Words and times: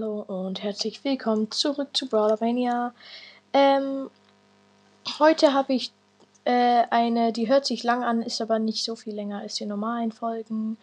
Hallo 0.00 0.24
und 0.28 0.62
herzlich 0.62 1.02
willkommen 1.02 1.50
zurück 1.50 1.88
zu 1.92 2.06
Brawlermania. 2.08 2.94
Ähm, 3.52 4.08
heute 5.18 5.54
habe 5.54 5.72
ich 5.72 5.90
äh, 6.44 6.84
eine, 6.90 7.32
die 7.32 7.48
hört 7.48 7.66
sich 7.66 7.82
lang 7.82 8.04
an, 8.04 8.22
ist 8.22 8.40
aber 8.40 8.60
nicht 8.60 8.84
so 8.84 8.94
viel 8.94 9.12
länger 9.12 9.40
als 9.40 9.56
die 9.56 9.66
normalen 9.66 10.12
Folgen. 10.12 10.76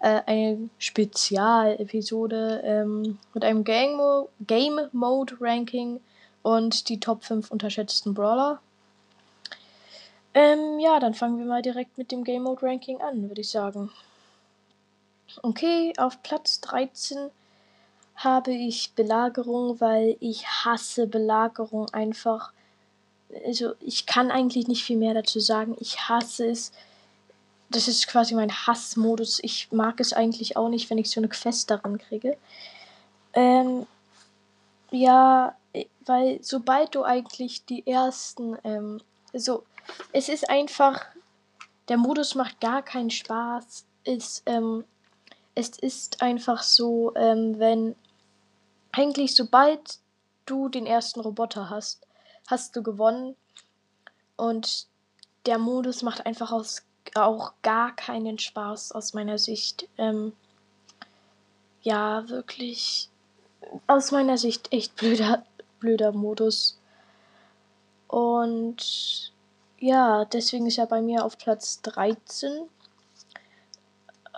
Äh, 0.00 0.22
eine 0.24 0.70
Spezialepisode 0.78 2.62
ähm, 2.64 3.18
mit 3.34 3.44
einem 3.44 3.64
Game, 3.64 3.98
Mo 3.98 4.30
Game 4.46 4.80
Mode 4.92 5.36
Ranking 5.42 6.00
und 6.42 6.88
die 6.88 7.00
Top 7.00 7.22
5 7.22 7.50
unterschätzten 7.50 8.14
Brawler. 8.14 8.60
Ähm, 10.32 10.78
ja, 10.80 11.00
dann 11.00 11.12
fangen 11.12 11.38
wir 11.38 11.44
mal 11.44 11.60
direkt 11.60 11.98
mit 11.98 12.10
dem 12.10 12.24
Game 12.24 12.44
Mode 12.44 12.62
Ranking 12.62 13.02
an, 13.02 13.28
würde 13.28 13.42
ich 13.42 13.50
sagen. 13.50 13.92
Okay, 15.42 15.92
auf 15.98 16.22
Platz 16.22 16.62
13 16.62 17.30
habe 18.16 18.52
ich 18.52 18.92
Belagerung, 18.94 19.80
weil 19.80 20.16
ich 20.20 20.46
hasse 20.46 21.06
Belagerung 21.06 21.88
einfach. 21.90 22.52
Also 23.44 23.74
ich 23.80 24.06
kann 24.06 24.30
eigentlich 24.30 24.68
nicht 24.68 24.84
viel 24.84 24.96
mehr 24.96 25.14
dazu 25.14 25.40
sagen. 25.40 25.76
Ich 25.80 26.08
hasse 26.08 26.46
es. 26.46 26.72
Das 27.70 27.88
ist 27.88 28.06
quasi 28.06 28.34
mein 28.34 28.52
Hassmodus. 28.52 29.40
Ich 29.42 29.72
mag 29.72 29.98
es 29.98 30.12
eigentlich 30.12 30.56
auch 30.56 30.68
nicht, 30.68 30.90
wenn 30.90 30.98
ich 30.98 31.10
so 31.10 31.20
eine 31.20 31.28
Quest 31.28 31.70
darin 31.70 31.98
kriege. 31.98 32.36
Ähm, 33.32 33.86
ja, 34.90 35.56
weil 36.06 36.38
sobald 36.42 36.94
du 36.94 37.02
eigentlich 37.02 37.64
die 37.64 37.86
ersten, 37.86 38.56
ähm, 38.62 39.00
so, 39.32 39.64
es 40.12 40.28
ist 40.28 40.48
einfach, 40.48 41.04
der 41.88 41.96
Modus 41.96 42.34
macht 42.34 42.60
gar 42.60 42.82
keinen 42.82 43.10
Spaß. 43.10 43.84
Ist, 44.04 44.42
ähm, 44.46 44.84
es 45.54 45.70
ist 45.70 46.22
einfach 46.22 46.62
so, 46.62 47.12
ähm, 47.16 47.58
wenn 47.58 47.96
eigentlich 48.96 49.34
sobald 49.34 49.98
du 50.46 50.68
den 50.68 50.86
ersten 50.86 51.20
Roboter 51.20 51.70
hast, 51.70 52.06
hast 52.46 52.76
du 52.76 52.82
gewonnen. 52.82 53.36
Und 54.36 54.86
der 55.46 55.58
Modus 55.58 56.02
macht 56.02 56.26
einfach 56.26 56.52
aus, 56.52 56.82
auch 57.14 57.52
gar 57.62 57.94
keinen 57.94 58.38
Spaß 58.38 58.92
aus 58.92 59.14
meiner 59.14 59.38
Sicht. 59.38 59.88
Ähm, 59.98 60.32
ja, 61.82 62.28
wirklich 62.28 63.08
aus 63.86 64.10
meiner 64.10 64.38
Sicht 64.38 64.72
echt 64.72 64.96
blöder, 64.96 65.44
blöder 65.80 66.12
Modus. 66.12 66.78
Und 68.08 69.32
ja, 69.78 70.24
deswegen 70.24 70.66
ist 70.66 70.78
er 70.78 70.86
bei 70.86 71.02
mir 71.02 71.24
auf 71.24 71.36
Platz 71.36 71.82
13. 71.82 72.68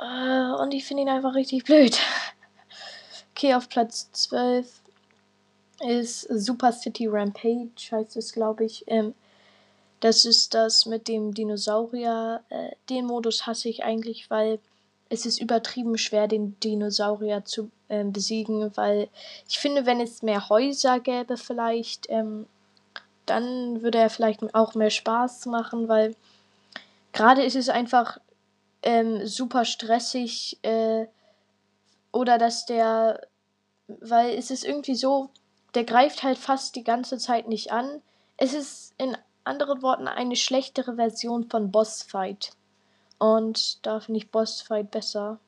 Äh, 0.01 0.51
und 0.61 0.75
ich 0.75 0.85
finde 0.85 1.03
ihn 1.05 1.09
einfach 1.09 1.35
richtig 1.35 1.65
blöd. 1.65 1.99
Okay, 3.37 3.53
auf 3.53 3.69
Platz 3.69 4.11
12 4.13 4.81
ist 5.87 6.23
Super 6.23 6.73
City 6.73 7.07
Rampage, 7.07 7.69
heißt 7.91 8.17
es, 8.17 8.33
glaube 8.33 8.65
ich. 8.65 8.83
Ähm, 8.87 9.15
das 10.01 10.25
ist 10.25 10.55
das 10.55 10.87
mit 10.87 11.07
dem 11.07 11.35
Dinosaurier. 11.35 12.43
Äh, 12.49 12.71
den 12.89 13.05
Modus 13.05 13.47
hasse 13.47 13.69
ich 13.69 13.85
eigentlich, 13.85 14.31
weil 14.31 14.59
es 15.11 15.27
ist 15.27 15.39
übertrieben 15.39 15.99
schwer, 15.99 16.29
den 16.29 16.59
Dinosaurier 16.61 17.45
zu 17.45 17.71
äh, 17.89 18.05
besiegen, 18.05 18.75
weil 18.75 19.11
ich 19.47 19.59
finde, 19.59 19.85
wenn 19.85 20.01
es 20.01 20.23
mehr 20.23 20.49
Häuser 20.49 20.99
gäbe 20.99 21.37
vielleicht, 21.37 22.07
ähm, 22.09 22.47
dann 23.27 23.83
würde 23.83 23.99
er 23.99 24.09
vielleicht 24.09 24.55
auch 24.55 24.75
mehr 24.75 24.89
Spaß 24.89 25.45
machen, 25.45 25.89
weil 25.89 26.17
gerade 27.13 27.45
ist 27.45 27.57
es 27.57 27.69
einfach 27.69 28.17
ähm, 28.83 29.27
super 29.27 29.67
stressig, 29.67 30.57
äh, 30.63 31.05
oder 32.17 32.39
dass 32.39 32.67
der, 32.67 33.21
weil 33.87 34.31
es 34.31 34.51
ist 34.51 34.65
irgendwie 34.65 34.95
so, 34.95 35.31
der 35.75 35.85
greift 35.85 36.23
halt 36.23 36.39
fast 36.39 36.75
die 36.75 36.85
ganze 36.85 37.19
Zeit 37.19 37.49
nicht 37.49 37.71
an. 37.71 38.03
Es 38.37 38.55
ist 38.55 38.95
in 38.99 39.17
anderen 39.45 39.83
Worten 39.83 40.09
eine 40.09 40.37
schlechtere 40.37 40.97
Version 40.97 41.45
von 41.45 41.71
Bossfight. 41.71 42.53
Und 43.19 43.85
da 43.87 44.01
finde 44.01 44.19
ich 44.19 44.31
Bossfight 44.31 44.91
besser. 44.91 45.39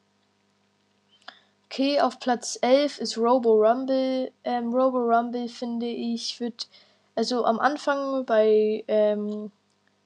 Okay, 1.66 2.00
auf 2.00 2.18
Platz 2.18 2.58
11 2.60 2.98
ist 2.98 3.18
Robo 3.18 3.52
Rumble. 3.52 4.30
Ähm, 4.44 4.72
Robo 4.72 4.98
Rumble 4.98 5.48
finde 5.48 5.86
ich 5.86 6.40
wird, 6.40 6.68
also 7.14 7.44
am 7.44 7.58
Anfang 7.58 8.24
bei 8.24 8.84
ähm, 8.88 9.50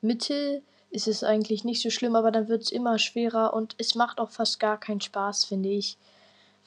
Mittel 0.00 0.62
ist 0.90 1.08
es 1.08 1.24
eigentlich 1.24 1.64
nicht 1.64 1.82
so 1.82 1.90
schlimm, 1.90 2.16
aber 2.16 2.30
dann 2.30 2.48
wird 2.48 2.62
es 2.62 2.72
immer 2.72 2.98
schwerer 2.98 3.54
und 3.54 3.74
es 3.78 3.94
macht 3.94 4.20
auch 4.20 4.30
fast 4.30 4.60
gar 4.60 4.78
keinen 4.78 5.00
Spaß, 5.00 5.44
finde 5.44 5.70
ich 5.70 5.96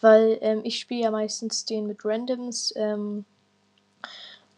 weil 0.01 0.37
ähm, 0.41 0.61
ich 0.63 0.79
spiele 0.79 1.03
ja 1.03 1.11
meistens 1.11 1.65
den 1.65 1.87
mit 1.87 2.05
Randoms 2.05 2.73
ähm, 2.75 3.25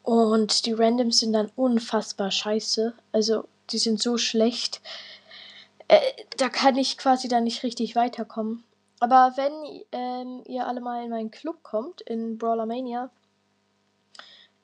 und 0.03 0.65
die 0.65 0.73
Randoms 0.73 1.19
sind 1.19 1.33
dann 1.33 1.51
unfassbar 1.55 2.31
scheiße. 2.31 2.93
Also 3.11 3.45
die 3.71 3.77
sind 3.77 4.01
so 4.01 4.17
schlecht. 4.17 4.81
Äh, 5.87 5.99
da 6.37 6.49
kann 6.49 6.77
ich 6.77 6.97
quasi 6.97 7.27
dann 7.27 7.43
nicht 7.43 7.63
richtig 7.63 7.95
weiterkommen. 7.95 8.63
Aber 8.99 9.33
wenn 9.35 9.83
ähm, 9.91 10.43
ihr 10.47 10.65
alle 10.65 10.81
mal 10.81 11.03
in 11.03 11.11
meinen 11.11 11.31
Club 11.31 11.61
kommt, 11.63 12.01
in 12.01 12.37
Brawler 12.37 12.65
Mania, 12.65 13.09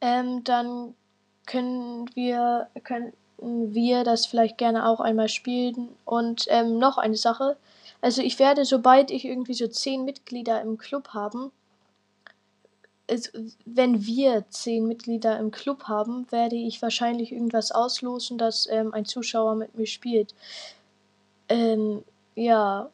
ähm, 0.01 0.43
dann 0.43 0.95
können 1.45 2.09
wir, 2.15 2.69
könnten 2.83 3.73
wir 3.73 4.03
das 4.03 4.25
vielleicht 4.25 4.57
gerne 4.57 4.87
auch 4.87 4.99
einmal 4.99 5.29
spielen. 5.29 5.89
Und 6.05 6.45
ähm, 6.49 6.79
noch 6.79 6.97
eine 6.97 7.17
Sache. 7.17 7.57
Also 8.03 8.21
ich 8.21 8.37
werde, 8.37 8.65
sobald 8.65 9.11
ich 9.11 9.23
irgendwie 9.23 9.53
so 9.53 9.65
zehn 9.65 10.03
Mitglieder 10.03 10.61
im 10.61 10.77
Club 10.77 11.13
haben, 11.13 11.53
also 13.09 13.29
wenn 13.63 14.05
wir 14.05 14.43
zehn 14.49 14.85
Mitglieder 14.85 15.39
im 15.39 15.51
Club 15.51 15.85
haben, 15.85 16.29
werde 16.29 16.57
ich 16.57 16.81
wahrscheinlich 16.81 17.31
irgendwas 17.31 17.71
auslosen, 17.71 18.37
dass 18.37 18.67
ähm, 18.69 18.93
ein 18.93 19.05
Zuschauer 19.05 19.55
mit 19.55 19.75
mir 19.75 19.85
spielt. 19.85 20.35
Ähm, 21.47 22.03
ja. 22.35 22.89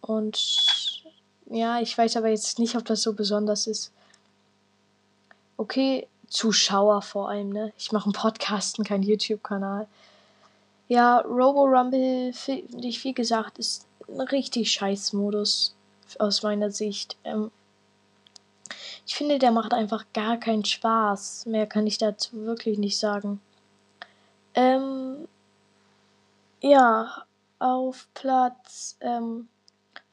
Und 0.00 1.04
ja, 1.50 1.82
ich 1.82 1.96
weiß 1.96 2.16
aber 2.16 2.28
jetzt 2.28 2.58
nicht, 2.58 2.74
ob 2.74 2.86
das 2.86 3.02
so 3.02 3.12
besonders 3.12 3.66
ist. 3.66 3.92
Okay, 5.58 6.08
Zuschauer 6.28 7.02
vor 7.02 7.28
allem, 7.28 7.50
ne? 7.50 7.70
Ich 7.76 7.92
mache 7.92 8.06
einen 8.06 8.14
Podcast 8.14 8.78
und 8.78 8.88
keinen 8.88 9.02
YouTube-Kanal. 9.02 9.86
Ja, 10.88 11.18
Robo 11.18 11.64
Rumble, 11.64 12.32
finde 12.32 12.88
ich, 12.88 13.04
wie 13.04 13.12
gesagt, 13.12 13.58
ist 13.58 13.86
ein 14.08 14.20
richtig 14.22 14.72
scheiß 14.72 15.12
Modus 15.12 15.74
aus 16.18 16.42
meiner 16.42 16.70
Sicht. 16.70 17.18
Ähm, 17.24 17.50
ich 19.06 19.14
finde, 19.14 19.38
der 19.38 19.50
macht 19.50 19.74
einfach 19.74 20.06
gar 20.14 20.38
keinen 20.38 20.64
Spaß. 20.64 21.46
Mehr 21.46 21.66
kann 21.66 21.86
ich 21.86 21.98
dazu 21.98 22.44
wirklich 22.44 22.78
nicht 22.78 22.98
sagen. 22.98 23.40
Ähm, 24.54 25.28
ja, 26.60 27.24
auf 27.58 28.08
Platz 28.14 28.96
ähm, 29.00 29.48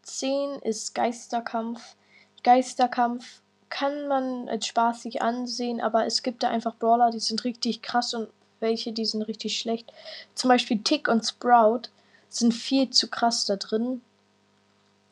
10 0.02 0.59
ist 0.62 0.94
Geisterkampf. 0.94 1.96
Geisterkampf 2.44 3.42
kann 3.69 4.07
man 4.07 4.50
als 4.50 4.68
spaßig 4.68 5.22
ansehen, 5.22 5.81
aber 5.81 6.06
es 6.06 6.22
gibt 6.22 6.44
da 6.44 6.50
einfach 6.50 6.75
Brawler, 6.75 7.12
die 7.12 7.19
sind 7.19 7.44
richtig 7.44 7.81
krass 7.81 8.13
und 8.13 8.30
welche, 8.60 8.92
die 8.92 9.06
sind 9.06 9.24
richtig 9.24 9.58
schlecht. 9.58 9.92
Zum 10.34 10.50
Beispiel 10.50 10.82
Tick 10.84 11.08
und 11.08 11.26
Sprout 11.26 11.90
sind 12.30 12.54
viel 12.54 12.90
zu 12.90 13.10
krass 13.10 13.46
da 13.46 13.56
drin. 13.56 14.02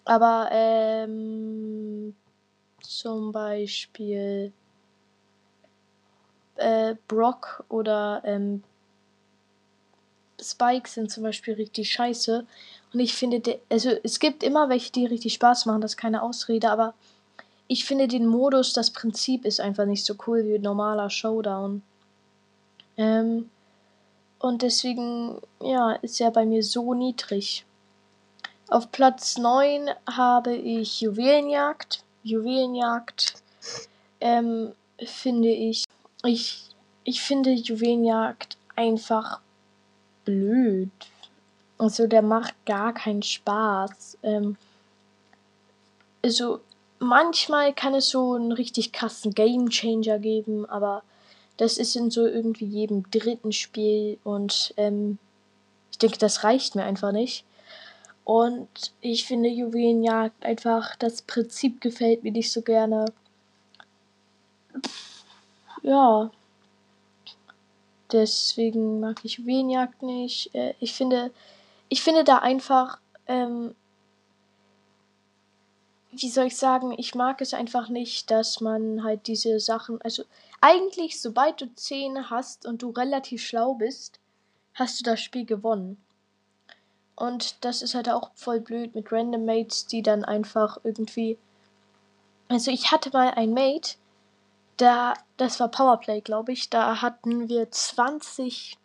Aber 0.05 0.49
ähm, 0.51 2.15
zum 2.81 3.31
Beispiel 3.31 4.51
äh, 6.55 6.95
Brock 7.07 7.63
oder 7.69 8.21
ähm, 8.25 8.63
Spike 10.41 10.89
sind 10.89 11.11
zum 11.11 11.23
Beispiel 11.23 11.53
richtig 11.55 11.91
scheiße. 11.91 12.45
Und 12.93 12.99
ich 12.99 13.13
finde, 13.13 13.59
also 13.69 13.91
es 14.03 14.19
gibt 14.19 14.43
immer 14.43 14.69
welche, 14.69 14.91
die 14.91 15.05
richtig 15.05 15.33
Spaß 15.33 15.65
machen, 15.65 15.81
das 15.81 15.93
ist 15.93 15.97
keine 15.97 16.21
Ausrede, 16.21 16.69
aber 16.69 16.93
ich 17.67 17.85
finde 17.85 18.07
den 18.07 18.27
Modus, 18.27 18.73
das 18.73 18.91
Prinzip 18.91 19.45
ist 19.45 19.59
einfach 19.59 19.85
nicht 19.85 20.05
so 20.05 20.15
cool 20.27 20.43
wie 20.45 20.55
ein 20.55 20.61
normaler 20.61 21.09
Showdown. 21.09 21.81
Ähm, 22.97 23.49
und 24.39 24.61
deswegen, 24.61 25.39
ja, 25.61 25.93
ist 25.93 26.19
er 26.19 26.31
bei 26.31 26.45
mir 26.45 26.63
so 26.63 26.93
niedrig. 26.93 27.65
Auf 28.67 28.91
Platz 28.91 29.37
9 29.37 29.89
habe 30.09 30.55
ich 30.55 31.01
Juwelenjagd. 31.01 32.03
Juwelenjagd 32.23 33.35
ähm, 34.19 34.73
finde 35.05 35.49
ich, 35.49 35.85
ich, 36.23 36.63
ich 37.03 37.21
finde 37.21 37.51
Juwelenjagd 37.51 38.57
einfach 38.75 39.39
blöd. 40.25 40.89
Also 41.77 42.07
der 42.07 42.21
macht 42.21 42.53
gar 42.65 42.93
keinen 42.93 43.23
Spaß. 43.23 44.17
Ähm, 44.23 44.57
also 46.23 46.61
manchmal 46.99 47.73
kann 47.73 47.93
es 47.93 48.09
so 48.09 48.33
einen 48.33 48.51
richtig 48.51 48.93
krassen 48.93 49.33
Game 49.33 49.69
Changer 49.69 50.19
geben, 50.19 50.65
aber 50.65 51.03
das 51.57 51.77
ist 51.77 51.95
in 51.95 52.11
so 52.11 52.25
irgendwie 52.25 52.65
jedem 52.65 53.09
dritten 53.11 53.51
Spiel 53.51 54.17
und 54.23 54.73
ähm, 54.77 55.17
ich 55.91 55.99
denke, 55.99 56.17
das 56.17 56.43
reicht 56.43 56.75
mir 56.75 56.83
einfach 56.83 57.11
nicht. 57.11 57.45
Und 58.25 58.93
ich 59.01 59.25
finde 59.25 59.49
Juwelenjagd 59.49 60.45
einfach, 60.45 60.95
das 60.95 61.21
Prinzip 61.21 61.81
gefällt 61.81 62.23
mir 62.23 62.31
nicht 62.31 62.51
so 62.51 62.61
gerne. 62.61 63.05
Ja. 65.81 66.31
Deswegen 68.11 68.99
mag 68.99 69.19
ich 69.23 69.37
Juwelenjagd 69.37 70.01
nicht. 70.03 70.53
Äh, 70.55 70.73
ich 70.79 70.93
finde, 70.93 71.31
ich 71.89 72.01
finde 72.01 72.23
da 72.23 72.37
einfach, 72.39 72.97
ähm, 73.27 73.75
wie 76.11 76.29
soll 76.29 76.45
ich 76.45 76.55
sagen, 76.55 76.93
ich 76.97 77.15
mag 77.15 77.41
es 77.41 77.53
einfach 77.53 77.89
nicht, 77.89 78.31
dass 78.31 78.61
man 78.61 79.03
halt 79.03 79.27
diese 79.27 79.59
Sachen, 79.59 80.01
also 80.01 80.23
eigentlich, 80.63 81.19
sobald 81.19 81.59
du 81.59 81.75
10 81.75 82.29
hast 82.29 82.65
und 82.65 82.81
du 82.81 82.91
relativ 82.91 83.45
schlau 83.45 83.73
bist, 83.73 84.21
hast 84.73 84.97
du 84.99 85.03
das 85.03 85.19
Spiel 85.19 85.45
gewonnen. 85.45 86.01
Und 87.15 87.65
das 87.65 87.81
ist 87.81 87.95
halt 87.95 88.09
auch 88.09 88.31
voll 88.33 88.61
blöd 88.61 88.95
mit 88.95 89.11
Random 89.11 89.43
Mates, 89.45 89.87
die 89.87 90.01
dann 90.01 90.23
einfach 90.23 90.77
irgendwie. 90.85 91.37
Also 92.47 92.71
ich 92.71 92.93
hatte 92.93 93.09
mal 93.11 93.31
ein 93.31 93.53
Mate, 93.53 93.95
da, 94.77 95.15
das 95.35 95.59
war 95.59 95.67
Powerplay, 95.67 96.21
glaube 96.21 96.53
ich, 96.53 96.69
da 96.69 97.01
hatten 97.01 97.49
wir 97.49 97.69
20 97.69 98.77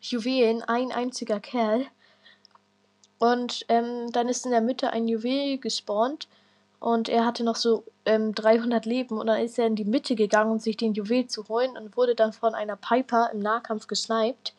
Juwelen, 0.00 0.62
ein 0.62 0.90
einziger 0.90 1.38
Kerl. 1.38 1.86
Und 3.20 3.66
ähm, 3.68 4.10
dann 4.10 4.28
ist 4.28 4.46
in 4.46 4.50
der 4.50 4.62
Mitte 4.62 4.92
ein 4.92 5.06
Juwel 5.06 5.58
gespawnt 5.58 6.26
und 6.80 7.08
er 7.08 7.24
hatte 7.24 7.44
noch 7.44 7.56
so 7.56 7.84
ähm, 8.10 8.34
300 8.34 8.86
Leben 8.86 9.18
und 9.18 9.28
dann 9.28 9.40
ist 9.40 9.56
er 9.56 9.68
in 9.68 9.76
die 9.76 9.84
Mitte 9.84 10.16
gegangen, 10.16 10.50
um 10.50 10.58
sich 10.58 10.76
den 10.76 10.94
Juwel 10.94 11.28
zu 11.28 11.46
holen 11.48 11.76
und 11.76 11.96
wurde 11.96 12.16
dann 12.16 12.32
von 12.32 12.56
einer 12.56 12.74
Piper 12.74 13.30
im 13.32 13.38
Nahkampf 13.38 13.86
gesniped. 13.86 14.52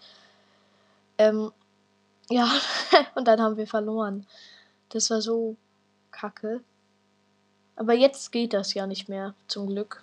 Ähm, 1.17 1.51
ja, 2.29 2.49
und 3.15 3.27
dann 3.27 3.41
haben 3.41 3.57
wir 3.57 3.67
verloren. 3.67 4.25
Das 4.87 5.09
war 5.09 5.21
so 5.21 5.57
kacke. 6.11 6.61
Aber 7.75 7.93
jetzt 7.93 8.31
geht 8.31 8.53
das 8.53 8.73
ja 8.73 8.87
nicht 8.87 9.09
mehr, 9.09 9.33
zum 9.47 9.67
Glück. 9.67 10.01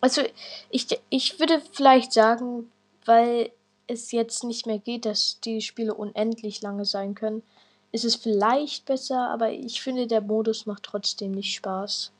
Also, 0.00 0.22
ich, 0.68 0.88
ich 1.08 1.38
würde 1.38 1.62
vielleicht 1.72 2.12
sagen, 2.12 2.68
weil 3.04 3.52
es 3.86 4.10
jetzt 4.10 4.42
nicht 4.42 4.66
mehr 4.66 4.80
geht, 4.80 5.06
dass 5.06 5.38
die 5.40 5.60
Spiele 5.60 5.94
unendlich 5.94 6.62
lange 6.62 6.84
sein 6.84 7.14
können, 7.14 7.44
ist 7.92 8.04
es 8.04 8.16
vielleicht 8.16 8.86
besser, 8.86 9.30
aber 9.30 9.50
ich 9.50 9.82
finde, 9.82 10.08
der 10.08 10.20
Modus 10.20 10.66
macht 10.66 10.82
trotzdem 10.82 11.30
nicht 11.30 11.54
Spaß. 11.54 12.10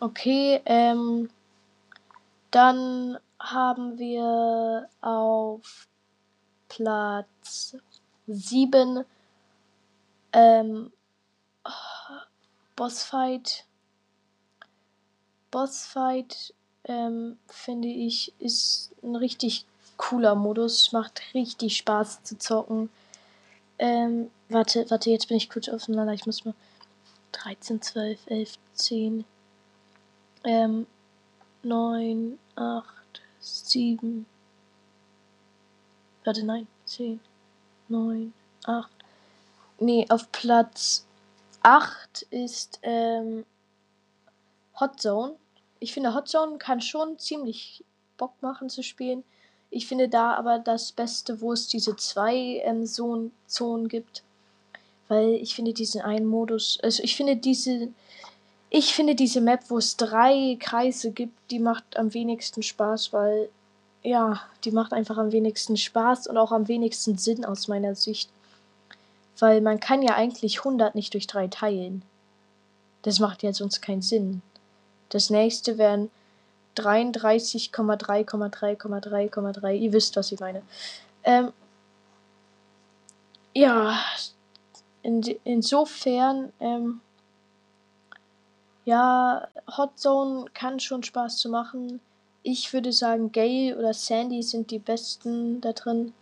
Okay, 0.00 0.60
ähm, 0.66 1.30
dann 2.50 3.18
haben 3.38 3.98
wir 3.98 4.88
auf 5.00 5.88
Platz 6.68 7.76
7 8.26 9.04
ähm, 10.32 10.92
Bossfight. 12.76 13.64
Bossfight 15.50 16.54
ähm, 16.84 17.38
finde 17.46 17.88
ich 17.88 18.32
ist 18.40 18.92
ein 19.02 19.16
richtig 19.16 19.64
cooler 19.96 20.34
Modus. 20.34 20.92
Macht 20.92 21.22
richtig 21.34 21.76
Spaß 21.76 22.24
zu 22.24 22.38
zocken. 22.38 22.90
Ähm, 23.78 24.30
warte, 24.48 24.86
warte, 24.90 25.10
jetzt 25.10 25.28
bin 25.28 25.36
ich 25.36 25.50
kurz 25.50 25.68
aufeinander. 25.68 26.12
Ich 26.12 26.26
muss 26.26 26.44
mal 26.44 26.54
13, 27.32 27.80
12, 27.80 28.20
11, 28.26 28.54
10, 28.74 29.24
ähm, 30.44 30.86
9, 31.62 32.38
8, 32.56 32.86
7, 33.40 34.26
Warte, 36.24 36.42
nein. 36.42 36.66
10, 36.86 37.20
9, 37.88 38.32
8. 38.64 38.90
Nee, 39.78 40.06
auf 40.08 40.32
Platz 40.32 41.06
8 41.62 42.22
ist 42.30 42.78
ähm, 42.82 43.44
Hot 44.80 45.00
Zone. 45.00 45.36
Ich 45.80 45.92
finde, 45.92 46.14
Hot 46.14 46.28
Zone 46.28 46.56
kann 46.56 46.80
schon 46.80 47.18
ziemlich 47.18 47.84
Bock 48.16 48.32
machen 48.40 48.70
zu 48.70 48.82
spielen. 48.82 49.22
Ich 49.70 49.86
finde 49.86 50.08
da 50.08 50.34
aber 50.34 50.58
das 50.58 50.92
Beste, 50.92 51.42
wo 51.42 51.52
es 51.52 51.66
diese 51.68 51.94
zwei 51.96 52.62
ähm, 52.64 52.86
Zonen 52.86 53.88
gibt. 53.88 54.22
Weil 55.08 55.34
ich 55.34 55.54
finde 55.54 55.74
diesen 55.74 56.00
einen 56.00 56.26
Modus, 56.26 56.78
also 56.82 57.02
ich 57.02 57.16
finde 57.16 57.36
diese, 57.36 57.92
ich 58.76 58.92
finde 58.92 59.14
diese 59.14 59.40
Map, 59.40 59.60
wo 59.68 59.78
es 59.78 59.96
drei 59.96 60.56
Kreise 60.58 61.12
gibt, 61.12 61.52
die 61.52 61.60
macht 61.60 61.96
am 61.96 62.12
wenigsten 62.12 62.60
Spaß, 62.60 63.12
weil 63.12 63.48
ja, 64.02 64.40
die 64.64 64.72
macht 64.72 64.92
einfach 64.92 65.16
am 65.16 65.30
wenigsten 65.30 65.76
Spaß 65.76 66.26
und 66.26 66.36
auch 66.36 66.50
am 66.50 66.66
wenigsten 66.66 67.16
Sinn 67.16 67.44
aus 67.44 67.68
meiner 67.68 67.94
Sicht. 67.94 68.30
Weil 69.38 69.60
man 69.60 69.78
kann 69.78 70.02
ja 70.02 70.16
eigentlich 70.16 70.58
100 70.58 70.96
nicht 70.96 71.14
durch 71.14 71.28
3 71.28 71.46
teilen. 71.46 72.02
Das 73.02 73.20
macht 73.20 73.44
ja 73.44 73.52
sonst 73.52 73.80
keinen 73.80 74.02
Sinn. 74.02 74.42
Das 75.08 75.30
nächste 75.30 75.78
wären 75.78 76.10
33,3,3,3,3,3. 76.76 79.72
Ihr 79.72 79.92
wisst, 79.92 80.16
was 80.16 80.32
ich 80.32 80.40
meine. 80.40 80.62
Ähm, 81.22 81.52
ja, 83.54 84.00
in, 85.04 85.22
insofern, 85.44 86.52
ähm, 86.58 87.00
ja, 88.84 89.48
Hot 89.76 89.98
Zone 89.98 90.46
kann 90.54 90.80
schon 90.80 91.02
Spaß 91.02 91.38
zu 91.38 91.48
machen. 91.48 92.00
Ich 92.42 92.72
würde 92.72 92.92
sagen, 92.92 93.32
Gail 93.32 93.76
oder 93.78 93.94
Sandy 93.94 94.42
sind 94.42 94.70
die 94.70 94.78
besten 94.78 95.60
da 95.60 95.72
drin. 95.72 96.12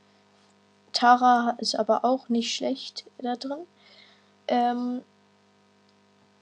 Tara 0.93 1.56
ist 1.59 1.75
aber 1.75 2.05
auch 2.05 2.29
nicht 2.29 2.55
schlecht 2.55 3.05
da 3.19 3.35
drin. 3.35 3.67
Ähm, 4.49 5.03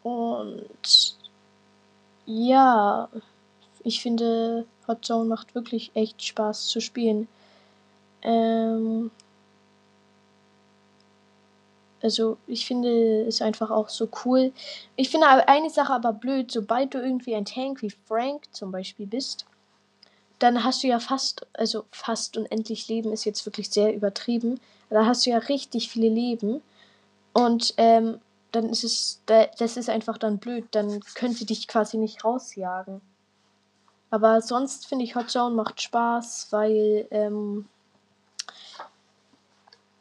und 0.02 1.16
ja, 2.26 3.08
ich 3.84 4.02
finde, 4.02 4.66
Hot 4.86 5.04
Zone 5.04 5.28
macht 5.28 5.54
wirklich 5.54 5.90
echt 5.94 6.22
Spaß 6.22 6.68
zu 6.68 6.80
spielen. 6.80 7.28
Ähm, 8.22 9.10
also 12.02 12.38
ich 12.46 12.66
finde 12.66 13.22
es 13.26 13.42
einfach 13.42 13.70
auch 13.70 13.88
so 13.88 14.08
cool. 14.24 14.52
Ich 14.96 15.10
finde 15.10 15.26
eine 15.26 15.70
Sache 15.70 15.92
aber 15.92 16.12
blöd, 16.12 16.50
sobald 16.50 16.94
du 16.94 16.98
irgendwie 16.98 17.34
ein 17.34 17.44
Tank 17.44 17.82
wie 17.82 17.92
Frank 18.06 18.44
zum 18.52 18.72
Beispiel 18.72 19.06
bist, 19.06 19.46
dann 20.38 20.64
hast 20.64 20.82
du 20.82 20.88
ja 20.88 20.98
fast, 21.00 21.46
also 21.52 21.84
fast 21.90 22.36
unendlich 22.36 22.88
Leben 22.88 23.12
ist 23.12 23.24
jetzt 23.24 23.44
wirklich 23.44 23.70
sehr 23.70 23.94
übertrieben. 23.94 24.58
Da 24.88 25.04
hast 25.04 25.26
du 25.26 25.30
ja 25.30 25.38
richtig 25.38 25.90
viele 25.90 26.08
Leben. 26.08 26.62
Und 27.32 27.74
ähm, 27.76 28.18
dann 28.50 28.70
ist 28.70 28.82
es, 28.82 29.22
das 29.26 29.76
ist 29.76 29.90
einfach 29.90 30.18
dann 30.18 30.38
blöd. 30.38 30.66
Dann 30.70 31.00
können 31.14 31.34
sie 31.34 31.44
dich 31.44 31.68
quasi 31.68 31.98
nicht 31.98 32.24
rausjagen. 32.24 33.02
Aber 34.10 34.40
sonst 34.40 34.86
finde 34.86 35.04
ich 35.04 35.14
Hot 35.14 35.30
Zone 35.30 35.54
macht 35.54 35.80
Spaß, 35.80 36.48
weil 36.50 37.06
ähm, 37.10 37.68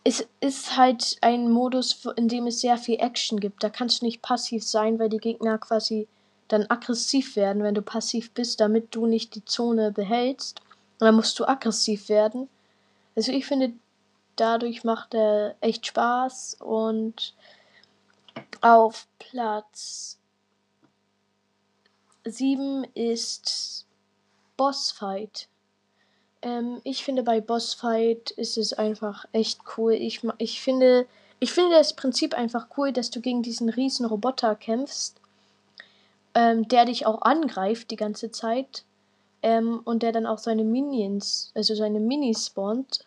es 0.03 0.27
ist 0.39 0.77
halt 0.77 1.17
ein 1.21 1.51
Modus, 1.51 2.05
in 2.15 2.27
dem 2.27 2.47
es 2.47 2.61
sehr 2.61 2.77
viel 2.77 2.99
Action 2.99 3.39
gibt. 3.39 3.63
Da 3.63 3.69
kannst 3.69 4.01
du 4.01 4.05
nicht 4.05 4.21
passiv 4.21 4.63
sein, 4.63 4.97
weil 4.97 5.09
die 5.09 5.17
Gegner 5.17 5.57
quasi 5.57 6.07
dann 6.47 6.65
aggressiv 6.69 7.35
werden, 7.35 7.63
wenn 7.63 7.75
du 7.75 7.81
passiv 7.81 8.31
bist, 8.31 8.59
damit 8.59 8.95
du 8.95 9.05
nicht 9.05 9.35
die 9.35 9.45
Zone 9.45 9.91
behältst. 9.91 10.61
Und 10.99 11.05
dann 11.05 11.15
musst 11.15 11.37
du 11.39 11.45
aggressiv 11.45 12.09
werden. 12.09 12.49
Also 13.15 13.31
ich 13.31 13.45
finde, 13.45 13.73
dadurch 14.35 14.83
macht 14.83 15.13
er 15.13 15.55
echt 15.59 15.85
Spaß 15.85 16.57
und 16.59 17.35
auf 18.61 19.07
Platz 19.19 20.17
7 22.23 22.85
ist 22.93 23.85
Bossfight. 24.55 25.48
Ähm, 26.41 26.81
ich 26.84 27.03
finde 27.03 27.24
bei 27.24 27.41
Bossfight 27.41 28.31
ist 28.31 28.58
es 28.58 28.74
einfach 28.74 29.25
echt 29.31 29.60
cool. 29.77 29.93
Ich, 29.93 30.22
ich 30.38 30.62
finde, 30.62 31.05
ich 31.39 31.51
finde 31.51 31.72
das 31.72 31.96
Prinzip 31.96 32.34
einfach 32.34 32.67
cool, 32.77 32.91
dass 32.91 33.10
du 33.10 33.22
gegen 33.22 33.43
diesen 33.43 33.69
riesen 33.69 34.05
Roboter 34.05 34.55
kämpfst 34.55 35.19
ähm, 36.36 36.67
der 36.67 36.86
dich 36.86 37.05
auch 37.05 37.22
angreift 37.22 37.91
die 37.91 37.96
ganze 37.96 38.31
Zeit 38.31 38.84
ähm, 39.41 39.81
und 39.84 40.03
der 40.03 40.12
dann 40.12 40.25
auch 40.25 40.38
seine 40.38 40.63
Minions, 40.63 41.51
also 41.55 41.75
seine 41.75 42.00
Minis 42.00 42.48
spawnt. 42.48 43.05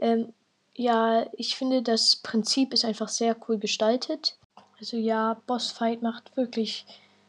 Ähm, 0.00 0.32
ja, 0.74 1.26
ich 1.36 1.56
finde, 1.56 1.82
das 1.82 2.16
Prinzip 2.16 2.72
ist 2.72 2.84
einfach 2.84 3.08
sehr 3.08 3.36
cool 3.46 3.58
gestaltet. 3.58 4.36
Also 4.78 4.96
ja, 4.96 5.40
Bossfight 5.46 6.02
macht 6.02 6.36
wirklich 6.36 6.86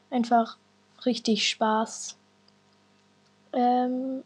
einfach 0.09 0.57
richtig 1.05 1.47
Spaß. 1.47 2.15
Ähm, 3.51 4.23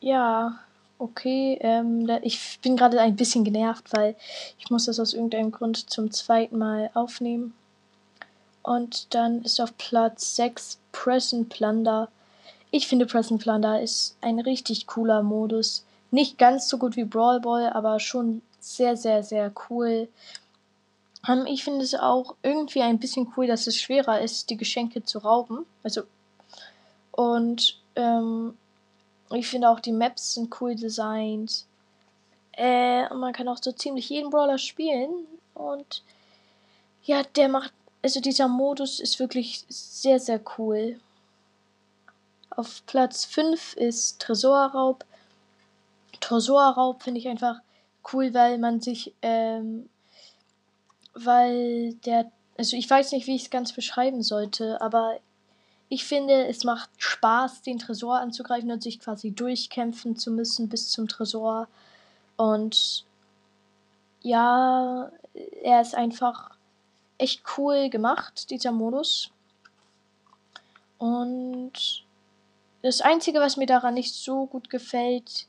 ja, 0.00 0.58
okay. 0.98 1.58
Ähm, 1.60 2.08
ich 2.22 2.58
bin 2.62 2.76
gerade 2.76 3.00
ein 3.00 3.16
bisschen 3.16 3.44
genervt, 3.44 3.86
weil 3.92 4.16
ich 4.58 4.70
muss 4.70 4.86
das 4.86 5.00
aus 5.00 5.14
irgendeinem 5.14 5.52
Grund 5.52 5.90
zum 5.90 6.10
zweiten 6.10 6.58
Mal 6.58 6.90
aufnehmen. 6.94 7.54
Und 8.62 9.14
dann 9.14 9.42
ist 9.42 9.60
auf 9.60 9.76
Platz 9.78 10.36
6 10.36 10.78
Present 10.92 11.48
Plunder. 11.48 12.08
Ich 12.70 12.86
finde 12.86 13.06
Present 13.06 13.40
Plunder 13.40 13.80
ist 13.80 14.16
ein 14.20 14.40
richtig 14.40 14.86
cooler 14.86 15.22
Modus. 15.22 15.84
Nicht 16.10 16.38
ganz 16.38 16.68
so 16.68 16.78
gut 16.78 16.96
wie 16.96 17.04
Brawl 17.04 17.40
Ball, 17.40 17.70
aber 17.70 17.98
schon 18.00 18.42
sehr, 18.60 18.96
sehr, 18.96 19.22
sehr 19.22 19.52
cool. 19.68 20.08
Ähm, 21.26 21.46
ich 21.46 21.64
finde 21.64 21.84
es 21.84 21.94
auch 21.94 22.34
irgendwie 22.42 22.82
ein 22.82 22.98
bisschen 22.98 23.32
cool, 23.36 23.46
dass 23.46 23.66
es 23.66 23.76
schwerer 23.76 24.20
ist, 24.20 24.50
die 24.50 24.56
Geschenke 24.56 25.04
zu 25.04 25.18
rauben. 25.18 25.64
Also, 25.82 26.02
und 27.12 27.80
ähm, 27.96 28.56
ich 29.36 29.48
finde 29.48 29.68
auch 29.68 29.80
die 29.80 29.92
Maps 29.92 30.34
sind 30.34 30.60
cool 30.60 30.74
designt. 30.74 31.64
Äh, 32.52 33.08
und 33.10 33.20
man 33.20 33.32
kann 33.32 33.48
auch 33.48 33.58
so 33.62 33.72
ziemlich 33.72 34.08
jeden 34.08 34.30
Brawler 34.30 34.58
spielen. 34.58 35.26
Und 35.54 36.02
ja, 37.04 37.22
der 37.22 37.48
macht, 37.48 37.72
also 38.02 38.20
dieser 38.20 38.48
Modus 38.48 39.00
ist 39.00 39.18
wirklich 39.18 39.64
sehr, 39.68 40.18
sehr 40.18 40.40
cool. 40.58 40.98
Auf 42.50 42.82
Platz 42.86 43.24
5 43.24 43.74
ist 43.74 44.20
Tresorraub. 44.20 45.04
Tresorraub 46.20 47.02
finde 47.02 47.20
ich 47.20 47.28
einfach 47.28 47.60
cool, 48.12 48.34
weil 48.34 48.58
man 48.58 48.80
sich, 48.80 49.14
ähm, 49.22 49.88
weil 51.14 51.94
der, 52.04 52.30
also 52.56 52.76
ich 52.76 52.88
weiß 52.88 53.12
nicht, 53.12 53.26
wie 53.26 53.36
ich 53.36 53.44
es 53.44 53.50
ganz 53.50 53.72
beschreiben 53.72 54.22
sollte, 54.22 54.80
aber 54.80 55.20
ich 55.88 56.04
finde, 56.04 56.46
es 56.46 56.64
macht 56.64 56.90
Spaß, 56.98 57.62
den 57.62 57.78
Tresor 57.78 58.18
anzugreifen 58.18 58.70
und 58.70 58.82
sich 58.82 59.00
quasi 59.00 59.32
durchkämpfen 59.32 60.16
zu 60.16 60.30
müssen 60.30 60.68
bis 60.68 60.90
zum 60.90 61.08
Tresor. 61.08 61.68
Und 62.36 63.04
ja, 64.20 65.10
er 65.62 65.80
ist 65.80 65.94
einfach 65.94 66.50
echt 67.16 67.42
cool 67.56 67.88
gemacht, 67.88 68.50
dieser 68.50 68.72
Modus. 68.72 69.30
Und 70.98 72.04
das 72.82 73.00
Einzige, 73.00 73.40
was 73.40 73.56
mir 73.56 73.66
daran 73.66 73.94
nicht 73.94 74.14
so 74.14 74.46
gut 74.46 74.68
gefällt, 74.68 75.46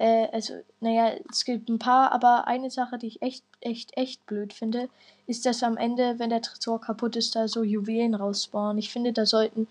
äh, 0.00 0.28
also, 0.32 0.54
naja, 0.80 1.12
es 1.30 1.44
gibt 1.44 1.68
ein 1.68 1.78
paar, 1.78 2.10
aber 2.12 2.46
eine 2.46 2.70
Sache, 2.70 2.96
die 2.96 3.08
ich 3.08 3.20
echt, 3.20 3.44
echt, 3.60 3.94
echt 3.98 4.24
blöd 4.24 4.54
finde, 4.54 4.88
ist, 5.26 5.44
dass 5.44 5.62
am 5.62 5.76
Ende, 5.76 6.18
wenn 6.18 6.30
der 6.30 6.40
Tresor 6.40 6.80
kaputt 6.80 7.16
ist, 7.16 7.36
da 7.36 7.48
so 7.48 7.62
Juwelen 7.62 8.14
rausspawnen. 8.14 8.78
Ich 8.78 8.90
finde, 8.90 9.12
da 9.12 9.26
sollten 9.26 9.68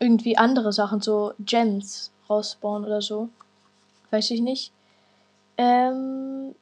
irgendwie 0.00 0.36
andere 0.36 0.74
Sachen, 0.74 1.00
so 1.00 1.32
Gems 1.38 2.12
rausspawnen 2.28 2.86
oder 2.86 3.00
so. 3.00 3.30
Weiß 4.10 4.30
ich 4.32 4.42
nicht. 4.42 4.70
Ähm, 5.56 6.54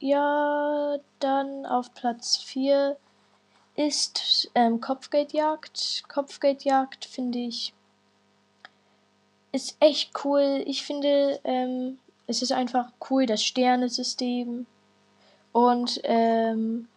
ja, 0.00 0.96
dann 1.20 1.66
auf 1.66 1.92
Platz 1.92 2.38
4 2.38 2.96
ist 3.76 4.50
ähm, 4.54 4.80
Kopfgeldjagd. 4.80 6.04
Kopfgeldjagd 6.08 7.04
finde 7.04 7.40
ich 7.40 7.74
ist 9.52 9.76
echt 9.78 10.24
cool. 10.24 10.64
Ich 10.66 10.84
finde, 10.84 11.38
ähm, 11.44 11.98
es 12.26 12.42
ist 12.42 12.52
einfach 12.52 12.90
cool, 13.10 13.26
das 13.26 13.44
Sternesystem. 13.44 14.66
Und 15.52 16.00
ähm, 16.04 16.88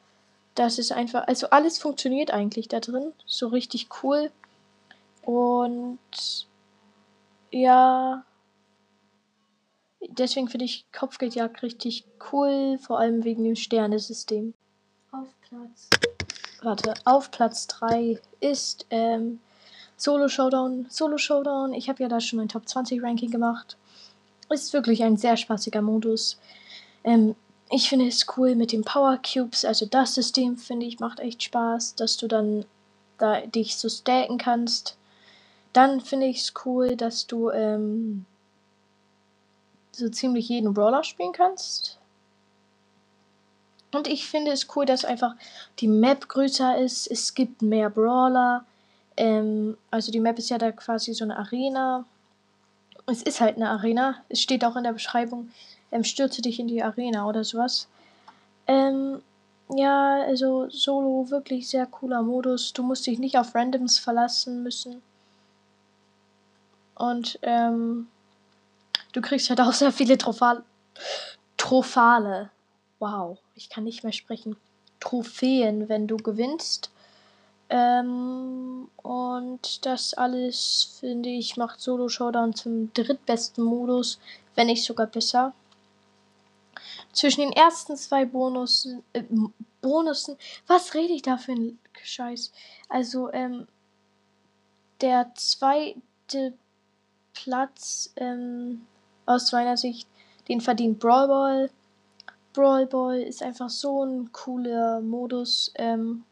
das 0.56 0.80
ist 0.80 0.92
einfach, 0.92 1.28
also 1.28 1.50
alles 1.50 1.78
funktioniert 1.78 2.32
eigentlich 2.32 2.68
da 2.68 2.80
drin. 2.80 3.14
So 3.26 3.48
richtig 3.48 3.90
cool. 4.02 4.32
Und 5.22 6.00
ja, 7.52 8.24
deswegen 10.10 10.48
finde 10.48 10.66
ich 10.66 10.86
Kopfgeldjagd 10.92 11.62
richtig 11.64 12.06
cool, 12.32 12.78
vor 12.80 13.00
allem 13.00 13.24
wegen 13.24 13.44
dem 13.44 13.56
Sternesystem. 13.56 14.54
Auf 15.12 15.28
Platz. 15.42 15.90
Warte, 16.62 16.94
auf 17.06 17.30
Platz 17.30 17.68
3 17.68 18.20
ist 18.40 18.88
ähm, 18.90 19.40
Solo 19.96 20.28
Showdown. 20.28 20.88
Solo 20.90 21.18
Showdown, 21.18 21.74
ich 21.74 21.90
habe 21.90 22.02
ja 22.02 22.10
da 22.10 22.20
schon 22.20 22.40
ein 22.40 22.50
Top 22.50 22.68
20 22.68 23.04
Ranking 23.04 23.30
gemacht. 23.30 23.78
Ist 24.50 24.74
wirklich 24.74 25.04
ein 25.04 25.18
sehr 25.18 25.38
spaßiger 25.38 25.82
Modus. 25.82 26.40
Ähm, 27.04 27.36
ich 27.70 27.90
finde 27.90 28.08
es 28.08 28.26
cool 28.38 28.56
mit 28.56 28.72
den 28.72 28.84
Power 28.84 29.18
Cubes, 29.18 29.66
also 29.66 29.86
das 29.86 30.16
System 30.16 30.58
finde 30.58 30.86
ich 30.86 31.00
macht 31.00 31.20
echt 31.20 31.44
Spaß, 31.44 31.96
dass 31.96 32.16
du 32.16 32.28
dann 32.28 32.66
da 33.18 33.42
dich 33.42 33.76
so 33.76 33.90
stacken 33.90 34.38
kannst. 34.38 34.98
Dann 35.74 36.00
finde 36.02 36.28
ich 36.28 36.42
es 36.42 36.54
cool, 36.66 36.96
dass 36.96 37.28
du 37.28 37.50
ähm, 37.50 38.26
so 39.92 40.10
ziemlich 40.10 40.48
jeden 40.50 40.74
Brawler 40.74 41.04
spielen 41.04 41.34
kannst. 41.34 41.98
Und 43.94 44.08
ich 44.08 44.28
finde 44.28 44.52
es 44.52 44.68
cool, 44.76 44.86
dass 44.86 45.06
einfach 45.06 45.36
die 45.80 45.88
Map 45.88 46.28
größer 46.30 46.78
ist. 46.78 47.08
Es 47.08 47.34
gibt 47.34 47.62
mehr 47.62 47.90
Brawler. 47.90 48.66
Ähm, 49.18 49.78
also 49.92 50.12
die 50.12 50.20
Map 50.20 50.38
ist 50.38 50.50
ja 50.50 50.58
da 50.58 50.72
quasi 50.72 51.14
so 51.14 51.24
eine 51.24 51.38
Arena 51.38 52.06
es 53.08 53.24
ist 53.24 53.42
halt 53.42 53.56
eine 53.56 53.70
Arena. 53.70 54.24
Es 54.30 54.42
steht 54.42 54.64
auch 54.64 54.76
in 54.76 54.84
der 54.84 54.94
Beschreibung, 54.94 55.50
ähm, 55.92 56.04
stürze 56.04 56.42
dich 56.42 56.60
in 56.60 56.68
die 56.68 56.84
Arena 56.84 57.28
oder 57.28 57.44
sowas. 57.44 57.88
Ähm, 58.68 59.22
ja, 59.70 60.22
also 60.24 60.70
Solo 60.70 61.30
wirklich 61.30 61.70
sehr 61.70 61.86
cooler 61.86 62.22
Modus. 62.22 62.74
Du 62.74 62.84
musst 62.84 63.08
dich 63.08 63.20
nicht 63.20 63.38
auf 63.38 63.56
Randoms 63.56 63.98
verlassen 63.98 64.64
müssen. 64.64 65.02
Und 66.96 67.40
ähm, 67.42 68.08
du 69.14 69.22
kriegst 69.22 69.50
halt 69.50 69.62
auch 69.62 69.74
sehr 69.74 69.92
viele 69.92 70.18
Trophale. 70.18 70.64
Trophale. 71.56 72.50
Wow, 73.00 73.38
ich 73.56 73.70
kann 73.70 73.84
nicht 73.84 74.04
mehr 74.04 74.14
sprechen. 74.14 74.58
Trophäen, 75.00 75.90
wenn 75.90 76.08
du 76.08 76.18
gewinnst. 76.18 76.92
Ähm, 77.70 78.90
und 79.04 79.86
das 79.86 80.14
alles, 80.14 80.98
finde 81.00 81.30
ich, 81.30 81.58
macht 81.58 81.82
Solo 81.82 82.08
Showdown 82.08 82.54
zum 82.54 82.94
drittbesten 82.94 83.64
Modus, 83.64 84.20
wenn 84.56 84.68
nicht 84.68 84.84
sogar 84.84 85.08
besser. 85.08 85.54
Zwischen 87.12 87.42
den 87.42 87.52
ersten 87.52 87.98
zwei 87.98 88.26
Bonussen, 88.26 89.04
äh, 89.14 89.24
Bonussen, 89.82 90.38
was 90.68 90.94
rede 90.94 91.14
ich 91.14 91.22
da 91.22 91.38
für 91.38 91.54
ein 91.54 91.80
Scheiß? 92.04 92.52
Also, 92.90 93.32
ähm, 93.34 93.68
der 95.02 95.32
zweite 95.36 96.54
Platz, 97.34 98.12
ähm, 98.16 98.86
aus 99.26 99.52
meiner 99.52 99.78
Sicht, 99.78 100.08
den 100.48 100.62
verdient 100.62 101.00
Brawl 101.00 101.28
Ball. 101.28 101.70
Brawl 102.54 102.88
Ball 102.88 103.22
ist 103.22 103.44
einfach 103.44 103.70
so 103.70 104.04
ein 104.04 104.32
cooler 104.32 105.02
Modus, 105.02 105.72
ähm, 105.76 106.24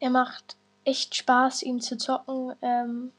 er 0.00 0.10
macht 0.10 0.56
echt 0.84 1.14
Spaß, 1.14 1.62
ihn 1.62 1.80
zu 1.80 1.96
zocken, 1.96 2.54
ähm, 2.62 3.12